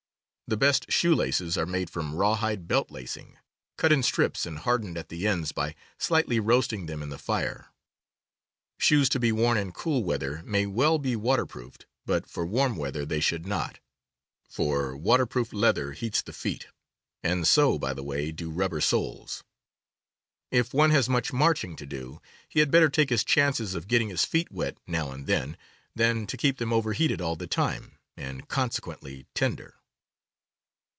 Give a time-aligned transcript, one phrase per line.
[0.47, 3.37] The best shoe laces are made from rawhide belt lacing,
[3.77, 7.71] cut in strips and hardened at the ends by slightly roasting them in the fire.
[8.77, 12.75] Shoes to be worn in cool weather may well be water proofed, but for warm
[12.75, 13.79] weather they should not,
[14.43, 16.67] for_,, waterproofed leather heats the feet;
[17.23, 19.45] and ^, so, by the way, do rubber soles.
[20.51, 23.87] If one * has much marching to do he had better take his chances of
[23.87, 25.55] getting his feet wet now and then
[25.95, 29.75] than to keep them overheated all the time, and con sequently tender.